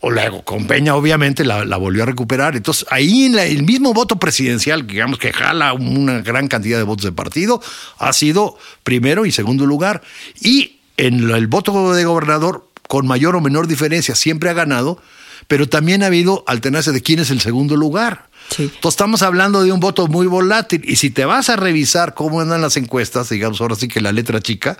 O 0.00 0.10
luego 0.10 0.44
con 0.44 0.66
Peña, 0.66 0.94
obviamente, 0.96 1.46
la, 1.46 1.64
la 1.64 1.78
volvió 1.78 2.02
a 2.02 2.06
recuperar. 2.06 2.56
Entonces, 2.56 2.86
ahí 2.90 3.24
en 3.24 3.36
la, 3.36 3.46
el 3.46 3.62
mismo 3.62 3.94
voto 3.94 4.16
presidencial, 4.16 4.86
digamos 4.86 5.18
que 5.18 5.32
jala 5.32 5.72
una 5.72 6.20
gran 6.20 6.46
cantidad 6.46 6.76
de 6.76 6.84
votos 6.84 7.06
de 7.06 7.12
partido, 7.12 7.62
ha 7.98 8.12
sido 8.12 8.58
primero 8.82 9.24
y 9.24 9.32
segundo 9.32 9.64
lugar. 9.64 10.02
Y 10.42 10.80
en 10.98 11.30
el 11.30 11.46
voto 11.46 11.94
de 11.94 12.04
gobernador, 12.04 12.68
con 12.86 13.06
mayor 13.06 13.34
o 13.34 13.40
menor 13.40 13.66
diferencia, 13.66 14.14
siempre 14.14 14.50
ha 14.50 14.52
ganado, 14.52 15.00
pero 15.48 15.68
también 15.68 16.02
ha 16.02 16.06
habido 16.06 16.44
alternancia 16.46 16.92
de 16.92 17.00
quién 17.00 17.18
es 17.18 17.30
el 17.30 17.40
segundo 17.40 17.76
lugar. 17.76 18.28
Entonces 18.50 18.84
estamos 18.84 19.22
hablando 19.22 19.62
de 19.62 19.72
un 19.72 19.80
voto 19.80 20.06
muy 20.06 20.26
volátil. 20.26 20.82
Y 20.86 20.96
si 20.96 21.10
te 21.10 21.24
vas 21.24 21.48
a 21.48 21.56
revisar 21.56 22.14
cómo 22.14 22.40
andan 22.40 22.60
las 22.60 22.76
encuestas, 22.76 23.28
digamos 23.28 23.60
ahora 23.60 23.76
sí 23.76 23.88
que 23.88 24.00
la 24.00 24.12
letra 24.12 24.40
chica, 24.40 24.78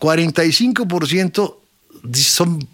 45% 0.00 1.56
son, 2.12 2.68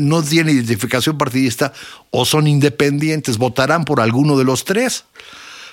no 0.00 0.22
tienen 0.22 0.56
identificación 0.56 1.18
partidista 1.18 1.72
o 2.10 2.24
son 2.24 2.46
independientes, 2.46 3.38
votarán 3.38 3.84
por 3.84 4.00
alguno 4.00 4.38
de 4.38 4.44
los 4.44 4.64
tres. 4.64 5.04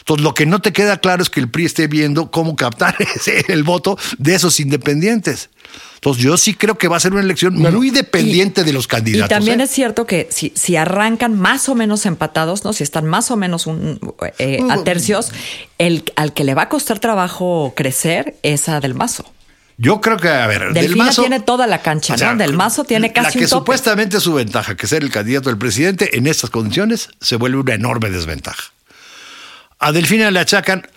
Entonces, 0.03 0.23
lo 0.25 0.33
que 0.33 0.45
no 0.45 0.59
te 0.59 0.73
queda 0.73 0.97
claro 0.97 1.23
es 1.23 1.29
que 1.29 1.39
el 1.39 1.49
PRI 1.49 1.63
esté 1.63 1.87
viendo 1.87 2.29
cómo 2.29 2.57
captar 2.57 2.95
ese, 3.15 3.45
el 3.47 3.63
voto 3.63 3.97
de 4.17 4.35
esos 4.35 4.59
independientes. 4.59 5.49
Entonces, 5.95 6.21
yo 6.21 6.35
sí 6.35 6.55
creo 6.55 6.77
que 6.77 6.89
va 6.89 6.97
a 6.97 6.99
ser 6.99 7.13
una 7.13 7.21
elección 7.21 7.57
bueno, 7.57 7.77
muy 7.77 7.89
dependiente 7.89 8.61
y, 8.61 8.63
de 8.65 8.73
los 8.73 8.85
candidatos. 8.85 9.27
Y 9.27 9.33
también 9.33 9.61
¿eh? 9.61 9.63
es 9.63 9.71
cierto 9.71 10.05
que 10.05 10.27
si, 10.29 10.51
si, 10.53 10.75
arrancan 10.75 11.39
más 11.39 11.69
o 11.69 11.75
menos 11.75 12.05
empatados, 12.05 12.65
¿no? 12.65 12.73
Si 12.73 12.83
están 12.83 13.05
más 13.05 13.31
o 13.31 13.37
menos 13.37 13.65
un, 13.65 13.97
eh, 14.39 14.59
a 14.69 14.83
tercios, 14.83 15.31
el, 15.77 16.03
al 16.17 16.33
que 16.33 16.43
le 16.43 16.53
va 16.53 16.63
a 16.63 16.69
costar 16.69 16.99
trabajo 16.99 17.71
crecer 17.77 18.35
es 18.43 18.67
a 18.67 18.81
Del 18.81 18.95
Mazo. 18.95 19.31
Yo 19.77 20.01
creo 20.01 20.17
que, 20.17 20.27
a 20.27 20.45
ver, 20.47 20.73
Del 20.73 20.97
Mazo 20.97 21.21
tiene 21.21 21.39
toda 21.39 21.65
la 21.65 21.81
cancha, 21.81 22.15
o 22.15 22.17
sea, 22.17 22.33
¿no? 22.33 22.39
Del 22.39 22.51
Mazo 22.51 22.83
tiene 22.83 23.13
casi 23.13 23.27
La 23.27 23.31
que 23.31 23.45
un 23.45 23.49
tope. 23.49 23.59
supuestamente 23.61 24.17
es 24.17 24.23
su 24.23 24.33
ventaja, 24.33 24.75
que 24.75 24.87
ser 24.87 25.03
el 25.03 25.09
candidato 25.09 25.47
del 25.47 25.57
presidente, 25.57 26.17
en 26.17 26.27
estas 26.27 26.49
condiciones 26.49 27.07
se 27.21 27.37
vuelve 27.37 27.59
una 27.59 27.75
enorme 27.75 28.09
desventaja. 28.09 28.72
A 29.83 29.91
Delfina 29.91 30.31
le 30.31 30.39
achacan 30.39 30.87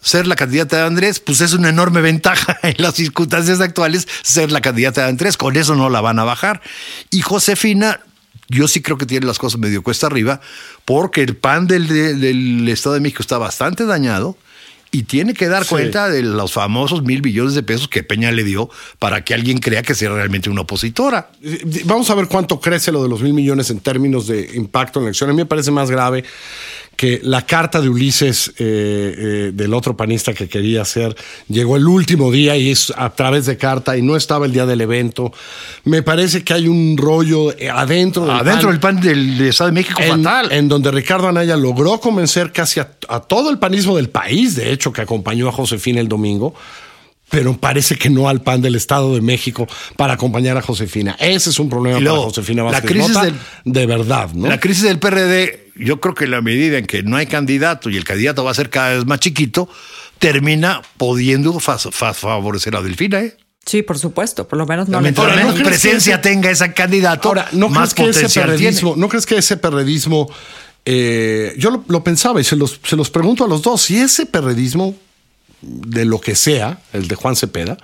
ser 0.00 0.26
la 0.26 0.36
candidata 0.36 0.76
de 0.76 0.82
Andrés, 0.84 1.20
pues 1.20 1.40
es 1.40 1.54
una 1.54 1.70
enorme 1.70 2.00
ventaja 2.02 2.58
en 2.62 2.74
las 2.78 2.94
circunstancias 2.94 3.60
actuales 3.60 4.06
ser 4.22 4.52
la 4.52 4.60
candidata 4.60 5.02
de 5.02 5.08
Andrés, 5.08 5.36
con 5.36 5.56
eso 5.56 5.74
no 5.74 5.88
la 5.88 6.00
van 6.02 6.18
a 6.18 6.24
bajar. 6.24 6.60
Y 7.10 7.22
Josefina, 7.22 8.00
yo 8.48 8.68
sí 8.68 8.82
creo 8.82 8.98
que 8.98 9.06
tiene 9.06 9.26
las 9.26 9.38
cosas 9.38 9.58
medio 9.58 9.82
cuesta 9.82 10.06
arriba, 10.06 10.40
porque 10.84 11.22
el 11.22 11.34
PAN 11.36 11.66
del, 11.66 11.88
del 11.88 12.68
Estado 12.68 12.94
de 12.94 13.00
México 13.00 13.22
está 13.22 13.38
bastante 13.38 13.86
dañado 13.86 14.36
y 14.92 15.02
tiene 15.02 15.34
que 15.34 15.48
dar 15.48 15.64
Sí. 15.64 15.70
cuenta 15.70 16.08
de 16.08 16.22
los 16.22 16.52
famosos 16.52 17.02
mil 17.02 17.20
billones 17.20 17.54
de 17.54 17.62
pesos 17.62 17.88
que 17.88 18.02
Peña 18.04 18.30
le 18.30 18.44
dio 18.44 18.70
para 18.98 19.24
que 19.24 19.34
alguien 19.34 19.58
crea 19.58 19.82
que 19.82 19.94
sea 19.94 20.10
realmente 20.10 20.48
una 20.48 20.60
opositora. 20.60 21.30
Vamos 21.84 22.08
a 22.10 22.14
ver 22.14 22.28
cuánto 22.28 22.60
crece 22.60 22.92
lo 22.92 23.02
de 23.02 23.08
los 23.08 23.20
mil 23.20 23.32
millones 23.34 23.70
en 23.70 23.80
términos 23.80 24.26
de 24.28 24.52
impacto 24.54 25.00
en 25.00 25.04
la 25.04 25.08
elección. 25.08 25.30
A 25.30 25.32
mí 25.32 25.38
me 25.38 25.46
parece 25.46 25.70
más 25.72 25.90
grave 25.90 26.24
que 26.96 27.20
la 27.22 27.44
carta 27.44 27.80
de 27.80 27.88
Ulises, 27.88 28.48
eh, 28.48 28.54
eh, 28.58 29.50
del 29.54 29.74
otro 29.74 29.96
panista 29.96 30.32
que 30.32 30.48
quería 30.48 30.82
hacer, 30.82 31.14
llegó 31.48 31.76
el 31.76 31.86
último 31.86 32.32
día 32.32 32.56
y 32.56 32.70
es 32.70 32.92
a 32.96 33.10
través 33.10 33.46
de 33.46 33.56
carta 33.56 33.96
y 33.96 34.02
no 34.02 34.16
estaba 34.16 34.46
el 34.46 34.52
día 34.52 34.66
del 34.66 34.80
evento. 34.80 35.32
Me 35.84 36.02
parece 36.02 36.42
que 36.42 36.54
hay 36.54 36.68
un 36.68 36.96
rollo 36.96 37.52
eh, 37.58 37.68
adentro 37.70 38.22
del 38.26 38.36
Adentro 38.36 38.70
del 38.70 38.80
PAN 38.80 38.96
PAN 38.96 39.04
del, 39.04 39.40
Estado 39.42 39.68
de 39.68 39.74
México 39.74 40.00
en, 40.02 40.22
fatal. 40.24 40.50
en 40.52 40.68
donde 40.68 40.90
Ricardo 40.90 41.28
Anaya 41.28 41.56
logró 41.56 42.00
convencer 42.00 42.50
casi 42.52 42.80
a, 42.80 42.90
a 43.08 43.20
todo 43.20 43.50
el 43.50 43.58
panismo 43.58 43.96
del 43.96 44.08
país, 44.08 44.56
de 44.56 44.72
hecho, 44.72 44.92
que 44.92 45.02
acompañó 45.02 45.48
a 45.48 45.52
Josefina 45.52 46.00
el 46.00 46.08
domingo, 46.08 46.54
pero 47.28 47.56
parece 47.56 47.96
que 47.96 48.08
no 48.08 48.28
al 48.28 48.40
PAN 48.42 48.62
del 48.62 48.76
Estado 48.76 49.14
de 49.14 49.20
México 49.20 49.66
para 49.96 50.14
acompañar 50.14 50.56
a 50.56 50.62
Josefina. 50.62 51.16
Ese 51.18 51.50
es 51.50 51.58
un 51.58 51.68
problema 51.68 51.98
luego, 51.98 52.18
para 52.18 52.28
Josefina 52.28 52.62
la 52.62 52.70
Vázquez 52.70 52.90
crisis 52.90 53.08
Mota, 53.08 53.24
del- 53.24 53.34
de 53.64 53.86
verdad, 53.86 54.30
¿no? 54.32 54.48
La 54.48 54.60
crisis 54.60 54.84
del 54.84 54.98
PRD, 54.98 55.65
yo 55.78 56.00
creo 56.00 56.14
que 56.14 56.24
en 56.24 56.30
la 56.32 56.40
medida 56.42 56.78
en 56.78 56.86
que 56.86 57.02
no 57.02 57.16
hay 57.16 57.26
candidato 57.26 57.90
y 57.90 57.96
el 57.96 58.04
candidato 58.04 58.44
va 58.44 58.50
a 58.50 58.54
ser 58.54 58.70
cada 58.70 58.94
vez 58.94 59.04
más 59.06 59.20
chiquito, 59.20 59.68
termina 60.18 60.82
pudiendo 60.96 61.58
fa- 61.60 61.78
fa- 61.78 62.14
favorecer 62.14 62.74
a 62.76 62.82
Delfina. 62.82 63.20
¿eh? 63.20 63.36
Sí, 63.64 63.82
por 63.82 63.98
supuesto, 63.98 64.46
por 64.46 64.58
lo 64.58 64.66
menos 64.66 64.88
no 64.88 65.00
Mientras 65.00 65.28
¿no 65.28 65.34
menos 65.36 65.54
que 65.56 65.64
presencia 65.64 66.14
ese- 66.14 66.22
tenga 66.22 66.50
ese 66.50 66.72
candidato, 66.72 67.28
Ahora, 67.28 67.48
¿no 67.52 67.68
más 67.68 67.94
crees 67.94 68.18
que 68.18 68.26
ese 68.26 68.40
perredismo, 68.40 68.90
tiene. 68.92 69.00
¿no 69.02 69.08
crees 69.08 69.26
que 69.26 69.36
ese 69.38 69.56
perredismo, 69.56 70.30
eh, 70.84 71.54
yo 71.58 71.70
lo, 71.70 71.84
lo 71.88 72.04
pensaba 72.04 72.40
y 72.40 72.44
se 72.44 72.54
los, 72.56 72.80
se 72.84 72.96
los 72.96 73.10
pregunto 73.10 73.44
a 73.44 73.48
los 73.48 73.62
dos, 73.62 73.82
si 73.82 73.98
ese 73.98 74.26
perredismo 74.26 74.94
de 75.62 76.04
lo 76.04 76.20
que 76.20 76.36
sea, 76.36 76.78
el 76.92 77.08
de 77.08 77.14
Juan 77.16 77.34
Cepeda, 77.34 77.76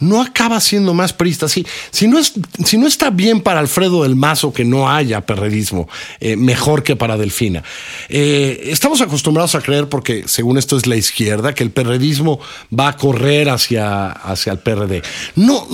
no 0.00 0.20
acaba 0.20 0.60
siendo 0.60 0.94
más 0.94 1.12
priista. 1.12 1.48
Si, 1.48 1.66
si, 1.90 2.08
no, 2.08 2.18
es, 2.18 2.32
si 2.64 2.76
no 2.78 2.86
está 2.86 3.10
bien 3.10 3.40
para 3.40 3.60
Alfredo 3.60 4.02
del 4.02 4.16
Mazo 4.16 4.52
que 4.52 4.64
no 4.64 4.90
haya 4.90 5.20
perredismo, 5.20 5.88
eh, 6.18 6.36
mejor 6.36 6.82
que 6.82 6.96
para 6.96 7.16
Delfina. 7.16 7.62
Eh, 8.08 8.62
estamos 8.64 9.00
acostumbrados 9.00 9.54
a 9.54 9.60
creer, 9.60 9.88
porque 9.88 10.24
según 10.26 10.58
esto 10.58 10.76
es 10.76 10.86
la 10.86 10.96
izquierda, 10.96 11.54
que 11.54 11.62
el 11.62 11.70
perredismo 11.70 12.40
va 12.76 12.88
a 12.88 12.96
correr 12.96 13.50
hacia, 13.50 14.10
hacia 14.10 14.52
el 14.52 14.58
PRD. 14.58 15.02
No, 15.36 15.66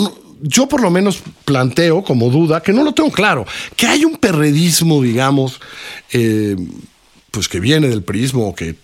yo 0.42 0.68
por 0.68 0.83
lo 0.83 0.90
menos 0.90 1.23
planteo 1.45 2.02
como 2.02 2.30
duda, 2.30 2.62
que 2.62 2.73
no 2.73 2.85
lo 2.85 2.92
tengo 2.92 3.11
claro, 3.11 3.47
que 3.76 3.87
hay 3.87 4.04
un 4.04 4.16
perredismo, 4.16 5.02
digamos, 5.02 5.61
eh, 6.12 6.56
pues 7.30 7.49
que 7.49 7.61
viene 7.61 7.88
del 7.88 8.02
prismo, 8.02 8.54
que 8.54 8.75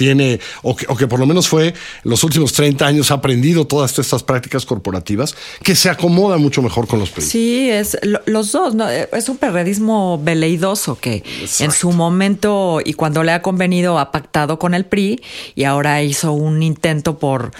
tiene, 0.00 0.40
o 0.62 0.74
que, 0.74 0.86
o 0.88 0.96
que 0.96 1.06
por 1.06 1.20
lo 1.20 1.26
menos 1.26 1.46
fue 1.46 1.68
en 1.68 1.74
los 2.04 2.24
últimos 2.24 2.54
30 2.54 2.86
años 2.86 3.10
ha 3.10 3.14
aprendido 3.16 3.66
todas 3.66 3.98
estas 3.98 4.22
prácticas 4.22 4.64
corporativas, 4.64 5.34
que 5.62 5.74
se 5.76 5.90
acomoda 5.90 6.38
mucho 6.38 6.62
mejor 6.62 6.86
con 6.86 6.98
los 7.00 7.10
prismas. 7.10 7.30
Sí, 7.32 7.68
es 7.68 7.98
lo- 8.02 8.22
los 8.24 8.50
dos, 8.50 8.74
¿no? 8.74 8.88
Eh, 8.88 9.10
es 9.12 9.28
un 9.28 9.36
perredismo 9.36 10.18
veleidoso 10.18 10.98
que 10.98 11.22
en 11.58 11.70
su 11.70 11.92
momento 11.92 12.80
y 12.82 12.94
cuando 12.94 13.22
le 13.22 13.32
ha 13.32 13.42
convenido 13.42 13.98
ha 13.98 14.10
pactado 14.10 14.58
con 14.58 14.72
el 14.72 14.86
PRI 14.86 15.20
y 15.54 15.64
ahora 15.64 16.02
hizo 16.02 16.32
un 16.32 16.62
intento 16.62 17.18
por, 17.18 17.50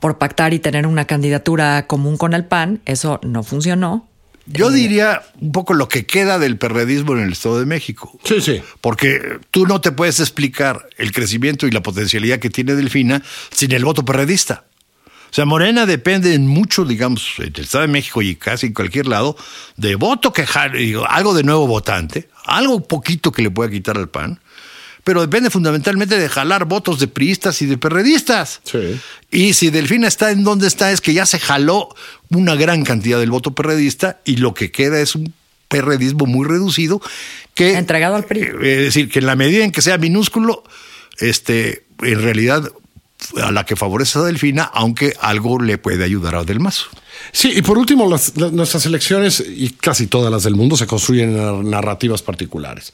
por 0.00 0.18
pactar 0.18 0.54
y 0.54 0.58
tener 0.58 0.88
una 0.88 1.04
candidatura 1.04 1.86
común 1.86 2.16
con 2.16 2.34
el 2.34 2.44
PAN. 2.46 2.80
Eso 2.84 3.20
no 3.22 3.44
funcionó. 3.44 4.08
Yo 4.46 4.70
diría 4.70 5.22
un 5.40 5.52
poco 5.52 5.74
lo 5.74 5.88
que 5.88 6.06
queda 6.06 6.38
del 6.38 6.56
perredismo 6.56 7.14
en 7.14 7.20
el 7.20 7.32
Estado 7.32 7.58
de 7.58 7.66
México. 7.66 8.18
Sí, 8.24 8.40
sí. 8.40 8.62
Porque 8.80 9.38
tú 9.50 9.66
no 9.66 9.80
te 9.80 9.92
puedes 9.92 10.20
explicar 10.20 10.88
el 10.96 11.12
crecimiento 11.12 11.66
y 11.66 11.72
la 11.72 11.82
potencialidad 11.82 12.38
que 12.38 12.50
tiene 12.50 12.74
Delfina 12.74 13.22
sin 13.50 13.72
el 13.72 13.84
voto 13.84 14.04
perredista. 14.04 14.64
O 15.30 15.34
sea, 15.36 15.44
Morena 15.44 15.84
depende 15.84 16.34
en 16.34 16.46
mucho, 16.46 16.84
digamos, 16.84 17.34
en 17.38 17.52
el 17.54 17.62
Estado 17.62 17.82
de 17.82 17.92
México 17.92 18.22
y 18.22 18.36
casi 18.36 18.66
en 18.66 18.72
cualquier 18.72 19.06
lado, 19.06 19.36
de 19.76 19.96
voto 19.96 20.32
que 20.32 20.46
algo 21.08 21.34
de 21.34 21.42
nuevo 21.42 21.66
votante, 21.66 22.28
algo 22.44 22.86
poquito 22.86 23.32
que 23.32 23.42
le 23.42 23.50
pueda 23.50 23.70
quitar 23.70 23.98
al 23.98 24.08
PAN, 24.08 24.40
pero 25.06 25.20
depende 25.20 25.50
fundamentalmente 25.50 26.18
de 26.18 26.28
jalar 26.28 26.64
votos 26.64 26.98
de 26.98 27.06
priistas 27.06 27.62
y 27.62 27.66
de 27.66 27.78
perredistas. 27.78 28.60
Sí. 28.64 29.00
Y 29.30 29.52
si 29.52 29.70
Delfina 29.70 30.08
está 30.08 30.32
en 30.32 30.42
donde 30.42 30.66
está, 30.66 30.90
es 30.90 31.00
que 31.00 31.12
ya 31.12 31.24
se 31.26 31.38
jaló 31.38 31.94
una 32.30 32.56
gran 32.56 32.82
cantidad 32.82 33.20
del 33.20 33.30
voto 33.30 33.54
perredista 33.54 34.18
y 34.24 34.38
lo 34.38 34.52
que 34.52 34.72
queda 34.72 34.98
es 34.98 35.14
un 35.14 35.32
perredismo 35.68 36.26
muy 36.26 36.44
reducido 36.44 37.00
que 37.54 37.74
Entregado 37.78 38.16
al 38.16 38.24
PRI. 38.24 38.40
eh, 38.40 38.48
Es 38.78 38.78
decir, 38.86 39.08
que 39.08 39.20
en 39.20 39.26
la 39.26 39.36
medida 39.36 39.62
en 39.62 39.70
que 39.70 39.80
sea 39.80 39.96
minúsculo, 39.96 40.64
este, 41.20 41.84
en 42.02 42.20
realidad 42.22 42.68
a 43.40 43.52
la 43.52 43.64
que 43.64 43.76
favorece 43.76 44.18
a 44.18 44.22
Delfina, 44.22 44.64
aunque 44.64 45.14
algo 45.20 45.62
le 45.62 45.78
puede 45.78 46.02
ayudar 46.02 46.34
a 46.34 46.42
Del 46.42 46.58
Mazo. 46.58 46.86
Sí, 47.32 47.52
y 47.56 47.62
por 47.62 47.78
último, 47.78 48.08
las- 48.08 48.36
las- 48.36 48.52
nuestras 48.52 48.86
elecciones, 48.86 49.40
y 49.46 49.70
casi 49.70 50.06
todas 50.06 50.30
las 50.32 50.42
del 50.44 50.54
mundo, 50.54 50.76
se 50.76 50.86
construyen 50.86 51.30
en 51.30 51.36
nar- 51.36 51.64
narrativas 51.64 52.22
particulares. 52.22 52.92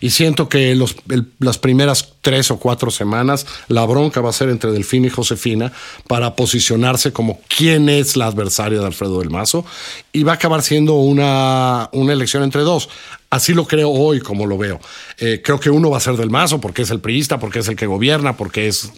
Y 0.00 0.10
siento 0.10 0.48
que 0.48 0.74
los, 0.74 0.96
el- 1.10 1.26
las 1.38 1.58
primeras 1.58 2.08
tres 2.20 2.50
o 2.50 2.58
cuatro 2.58 2.90
semanas, 2.90 3.46
la 3.68 3.84
bronca 3.84 4.20
va 4.20 4.30
a 4.30 4.32
ser 4.32 4.48
entre 4.48 4.70
Delfín 4.72 5.04
y 5.04 5.10
Josefina 5.10 5.72
para 6.06 6.36
posicionarse 6.36 7.12
como 7.12 7.40
quién 7.54 7.88
es 7.88 8.16
la 8.16 8.26
adversaria 8.26 8.78
de 8.80 8.86
Alfredo 8.86 9.18
del 9.20 9.30
Mazo, 9.30 9.64
y 10.12 10.22
va 10.22 10.32
a 10.32 10.34
acabar 10.36 10.62
siendo 10.62 10.94
una, 10.94 11.88
una 11.92 12.12
elección 12.12 12.42
entre 12.42 12.62
dos. 12.62 12.88
Así 13.30 13.54
lo 13.54 13.66
creo 13.66 13.88
hoy, 13.88 14.20
como 14.20 14.44
lo 14.46 14.58
veo. 14.58 14.78
Eh, 15.16 15.40
creo 15.42 15.58
que 15.58 15.70
uno 15.70 15.88
va 15.88 15.96
a 15.96 16.00
ser 16.00 16.18
del 16.18 16.28
Mazo 16.28 16.60
porque 16.60 16.82
es 16.82 16.90
el 16.90 17.00
priista, 17.00 17.38
porque 17.40 17.60
es 17.60 17.68
el 17.68 17.76
que 17.76 17.86
gobierna, 17.86 18.36
porque 18.36 18.68
es 18.68 18.84
eh, 18.84 18.90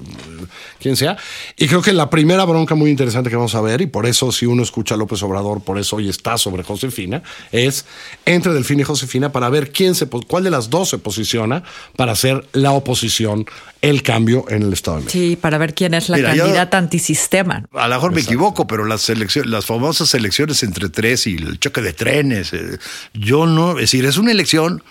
quien 0.80 0.96
sea. 0.96 1.16
Y 1.56 1.68
creo 1.68 1.80
que 1.82 1.92
la 1.92 2.10
primera 2.10 2.44
bronca 2.44 2.74
muy 2.74 2.90
interesante 2.90 3.30
que 3.30 3.36
vamos 3.36 3.54
a 3.54 3.60
ver, 3.60 3.80
y 3.80 3.86
por 3.86 4.06
eso 4.06 4.32
si 4.32 4.44
uno 4.46 4.63
escucha 4.64 4.94
a 4.94 4.98
López 4.98 5.22
Obrador, 5.22 5.62
por 5.62 5.78
eso 5.78 5.96
hoy 5.96 6.08
está 6.08 6.36
sobre 6.38 6.62
Josefina, 6.64 7.22
es 7.52 7.84
entre 8.26 8.52
Delfín 8.52 8.80
y 8.80 8.82
Josefina 8.82 9.30
para 9.30 9.48
ver 9.50 9.70
quién 9.70 9.94
se, 9.94 10.06
cuál 10.06 10.42
de 10.44 10.50
las 10.50 10.70
dos 10.70 10.88
se 10.88 10.98
posiciona 10.98 11.62
para 11.96 12.12
hacer 12.12 12.44
la 12.52 12.72
oposición, 12.72 13.46
el 13.82 14.02
cambio 14.02 14.46
en 14.48 14.62
el 14.62 14.72
Estado 14.72 14.96
de 14.98 15.04
México. 15.04 15.20
Sí, 15.22 15.36
para 15.36 15.58
ver 15.58 15.74
quién 15.74 15.94
es 15.94 16.08
la 16.08 16.16
Mira, 16.16 16.34
yo- 16.34 16.44
candidata 16.44 16.78
antisistema. 16.78 17.64
A 17.72 17.86
lo 17.88 17.94
mejor 17.94 18.12
me 18.12 18.22
equivoco, 18.22 18.66
pero 18.66 18.84
las 18.84 19.08
elecciones, 19.10 19.50
las 19.50 19.66
famosas 19.66 20.12
elecciones 20.14 20.62
entre 20.62 20.88
tres 20.88 21.26
y 21.26 21.36
el 21.36 21.60
choque 21.60 21.80
de 21.82 21.92
trenes, 21.92 22.52
eh, 22.52 22.78
yo 23.12 23.46
no, 23.46 23.72
es 23.72 23.82
decir, 23.82 24.04
es 24.06 24.16
una 24.16 24.30
elección 24.32 24.82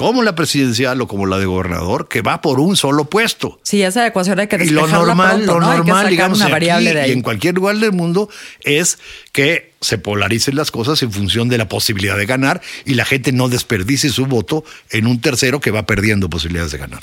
como 0.00 0.22
la 0.22 0.34
presidencial 0.34 0.98
o 1.02 1.06
como 1.06 1.26
la 1.26 1.38
de 1.38 1.44
gobernador 1.44 2.08
que 2.08 2.22
va 2.22 2.40
por 2.40 2.58
un 2.58 2.74
solo 2.74 3.04
puesto. 3.04 3.60
Sí, 3.62 3.82
esa 3.82 4.06
ecuación 4.06 4.40
hay 4.40 4.46
que 4.46 4.56
Y 4.64 4.70
lo 4.70 4.86
normal, 4.86 5.42
pronto, 5.44 5.60
lo 5.60 5.76
normal, 5.76 6.08
digamos, 6.08 6.40
aquí 6.40 6.64
de 6.64 7.08
y 7.08 7.12
en 7.12 7.20
cualquier 7.20 7.54
lugar 7.56 7.76
del 7.76 7.92
mundo 7.92 8.30
es 8.62 8.98
que 9.32 9.74
se 9.82 9.98
polaricen 9.98 10.56
las 10.56 10.70
cosas 10.70 11.02
en 11.02 11.12
función 11.12 11.50
de 11.50 11.58
la 11.58 11.68
posibilidad 11.68 12.16
de 12.16 12.24
ganar 12.24 12.62
y 12.86 12.94
la 12.94 13.04
gente 13.04 13.30
no 13.32 13.50
desperdicie 13.50 14.08
su 14.08 14.24
voto 14.24 14.64
en 14.88 15.06
un 15.06 15.20
tercero 15.20 15.60
que 15.60 15.70
va 15.70 15.84
perdiendo 15.84 16.30
posibilidades 16.30 16.72
de 16.72 16.78
ganar. 16.78 17.02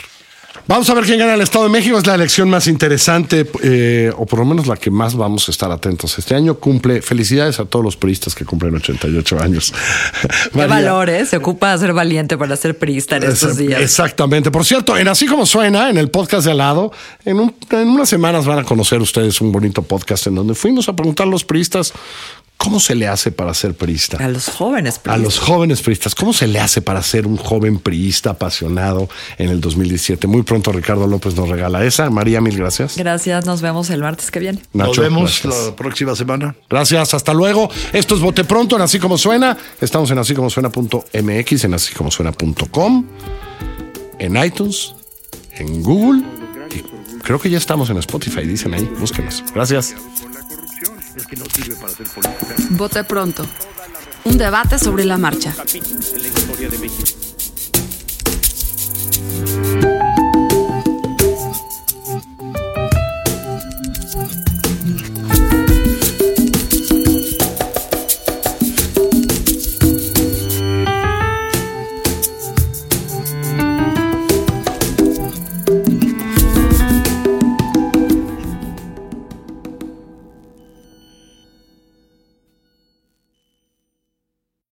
Vamos 0.67 0.89
a 0.89 0.93
ver 0.95 1.05
quién 1.05 1.17
gana 1.19 1.33
el 1.35 1.39
Estado 1.41 1.63
de 1.63 1.69
México. 1.71 1.97
Es 1.97 2.05
la 2.05 2.15
elección 2.15 2.49
más 2.49 2.67
interesante, 2.67 3.49
eh, 3.63 4.11
o 4.17 4.25
por 4.25 4.39
lo 4.39 4.45
menos 4.45 4.67
la 4.67 4.75
que 4.75 4.91
más 4.91 5.15
vamos 5.15 5.47
a 5.47 5.51
estar 5.51 5.71
atentos. 5.71 6.17
Este 6.19 6.35
año 6.35 6.55
cumple. 6.55 7.01
Felicidades 7.01 7.59
a 7.61 7.65
todos 7.65 7.85
los 7.85 7.95
periodistas 7.95 8.35
que 8.35 8.43
cumplen 8.43 8.75
88 8.75 9.39
años. 9.41 9.73
Qué 10.51 10.57
María. 10.57 10.67
valor, 10.91 11.09
¿eh? 11.09 11.25
Se 11.25 11.37
ocupa 11.37 11.71
de 11.71 11.77
ser 11.79 11.93
valiente 11.93 12.37
para 12.37 12.57
ser 12.57 12.77
priista 12.77 13.15
en 13.15 13.23
estos 13.23 13.55
días. 13.55 13.79
Exactamente. 13.81 14.51
Por 14.51 14.65
cierto, 14.65 14.97
en 14.97 15.07
Así 15.07 15.25
como 15.25 15.45
suena, 15.45 15.89
en 15.89 15.97
el 15.97 16.09
podcast 16.09 16.43
de 16.45 16.51
al 16.51 16.57
lado, 16.57 16.91
en, 17.23 17.39
un- 17.39 17.55
en 17.71 17.87
unas 17.87 18.09
semanas 18.09 18.45
van 18.45 18.59
a 18.59 18.63
conocer 18.65 18.99
ustedes 19.01 19.39
un 19.39 19.53
bonito 19.53 19.83
podcast 19.83 20.27
en 20.27 20.35
donde 20.35 20.53
fuimos 20.53 20.89
a 20.89 20.95
preguntar 20.97 21.27
a 21.27 21.29
los 21.29 21.45
priistas 21.45 21.93
cómo 22.57 22.79
se 22.79 22.95
le 22.95 23.07
hace 23.07 23.31
para 23.31 23.53
ser 23.53 23.75
priista. 23.75 24.17
A 24.17 24.27
los 24.27 24.49
jóvenes 24.49 24.97
A 24.97 25.01
priistas. 25.03 25.21
los 25.23 25.39
jóvenes 25.39 25.81
priistas, 25.81 26.15
¿cómo 26.15 26.33
se 26.33 26.47
le 26.47 26.59
hace 26.59 26.81
para 26.81 27.01
ser 27.03 27.27
un 27.27 27.37
joven 27.37 27.79
priista 27.79 28.31
apasionado 28.31 29.07
en 29.37 29.49
el 29.49 29.61
2017? 29.61 30.27
Muy 30.27 30.41
pronto 30.41 30.71
Ricardo 30.71 31.07
López 31.07 31.35
nos 31.35 31.47
regala 31.49 31.85
esa. 31.85 32.09
María, 32.09 32.41
mil 32.41 32.57
gracias. 32.57 32.97
Gracias, 32.97 33.45
nos 33.45 33.61
vemos 33.61 33.89
el 33.91 34.01
martes 34.01 34.31
que 34.31 34.39
viene. 34.39 34.59
Nos 34.73 34.97
vemos 34.97 35.41
gracias. 35.43 35.67
la 35.67 35.75
próxima 35.75 36.15
semana. 36.15 36.55
Gracias, 36.69 37.13
hasta 37.13 37.33
luego. 37.33 37.69
Esto 37.93 38.15
es 38.15 38.21
Bote 38.21 38.43
Pronto 38.43 38.75
en 38.75 38.81
Así 38.81 38.99
Como 38.99 39.17
Suena. 39.17 39.57
Estamos 39.79 40.09
en 40.11 40.17
así 40.17 40.33
como 40.33 40.49
suena.mx, 40.49 41.63
en 41.63 41.73
así 41.73 41.93
como 41.93 42.09
suena.com, 42.11 43.05
en 44.19 44.43
iTunes, 44.43 44.93
en 45.57 45.83
Google. 45.83 46.23
Y 46.75 46.81
creo 47.21 47.39
que 47.39 47.49
ya 47.49 47.57
estamos 47.59 47.89
en 47.91 47.97
Spotify, 47.97 48.41
dicen 48.41 48.73
ahí. 48.73 48.89
Búsquenos. 48.99 49.43
Gracias. 49.53 49.93
Es 51.17 51.25
que 51.25 51.35
no 51.35 51.45
sirve 51.45 51.75
para 51.75 51.91
hacer 51.91 52.07
política. 52.07 52.55
Vote 52.69 53.03
pronto. 53.03 53.43
Un 54.25 54.37
debate 54.37 54.77
sobre 54.77 55.03
la 55.03 55.17
marcha. 55.17 55.51
de 55.51 56.77
México. 56.77 57.16